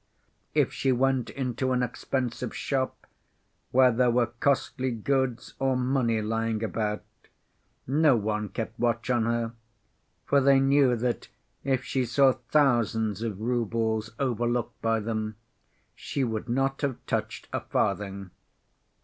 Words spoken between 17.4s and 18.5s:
a farthing.